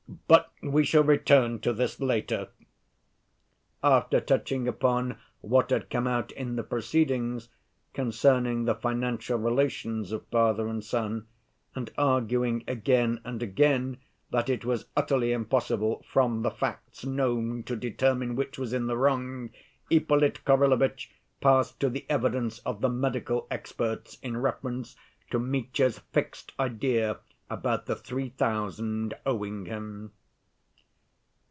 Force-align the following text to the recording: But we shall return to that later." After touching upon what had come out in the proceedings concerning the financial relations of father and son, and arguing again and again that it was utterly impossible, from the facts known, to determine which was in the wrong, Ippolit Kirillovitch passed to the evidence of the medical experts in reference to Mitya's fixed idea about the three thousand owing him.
But 0.27 0.51
we 0.61 0.83
shall 0.83 1.03
return 1.03 1.59
to 1.61 1.71
that 1.73 1.99
later." 1.99 2.49
After 3.83 4.19
touching 4.21 4.67
upon 4.67 5.17
what 5.41 5.69
had 5.71 5.89
come 5.89 6.05
out 6.05 6.31
in 6.33 6.55
the 6.57 6.63
proceedings 6.63 7.49
concerning 7.93 8.65
the 8.65 8.75
financial 8.75 9.37
relations 9.39 10.11
of 10.11 10.25
father 10.27 10.67
and 10.67 10.83
son, 10.83 11.27
and 11.75 11.91
arguing 11.97 12.63
again 12.67 13.19
and 13.25 13.41
again 13.41 13.97
that 14.31 14.49
it 14.49 14.63
was 14.63 14.85
utterly 14.95 15.31
impossible, 15.31 16.05
from 16.09 16.43
the 16.43 16.51
facts 16.51 17.05
known, 17.05 17.63
to 17.63 17.75
determine 17.75 18.35
which 18.35 18.57
was 18.59 18.71
in 18.73 18.87
the 18.87 18.97
wrong, 18.97 19.49
Ippolit 19.89 20.45
Kirillovitch 20.45 21.09
passed 21.41 21.79
to 21.79 21.89
the 21.89 22.05
evidence 22.09 22.59
of 22.59 22.81
the 22.81 22.89
medical 22.89 23.47
experts 23.49 24.17
in 24.21 24.37
reference 24.37 24.95
to 25.31 25.39
Mitya's 25.39 25.99
fixed 26.11 26.51
idea 26.59 27.19
about 27.49 27.85
the 27.85 27.95
three 27.95 28.29
thousand 28.29 29.13
owing 29.25 29.65
him. 29.65 30.09